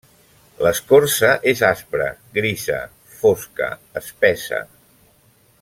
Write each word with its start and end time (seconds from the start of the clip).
L'escorça 0.67 1.29
és 1.51 1.61
aspra, 1.67 2.09
grisa, 2.39 2.81
fosca, 3.21 3.71
espessa. 4.03 4.67